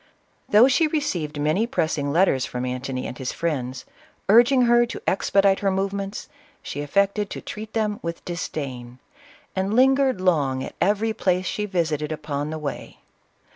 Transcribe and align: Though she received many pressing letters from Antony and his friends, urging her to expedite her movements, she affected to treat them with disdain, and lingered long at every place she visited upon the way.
Though 0.49 0.67
she 0.67 0.87
received 0.87 1.39
many 1.39 1.67
pressing 1.67 2.11
letters 2.11 2.43
from 2.43 2.65
Antony 2.65 3.05
and 3.05 3.15
his 3.15 3.31
friends, 3.31 3.85
urging 4.29 4.63
her 4.63 4.83
to 4.87 5.01
expedite 5.05 5.59
her 5.59 5.69
movements, 5.69 6.27
she 6.63 6.81
affected 6.81 7.29
to 7.29 7.39
treat 7.39 7.73
them 7.73 7.99
with 8.01 8.25
disdain, 8.25 8.97
and 9.55 9.75
lingered 9.75 10.19
long 10.19 10.63
at 10.63 10.73
every 10.81 11.13
place 11.13 11.45
she 11.45 11.67
visited 11.67 12.11
upon 12.11 12.49
the 12.49 12.57
way. 12.57 12.97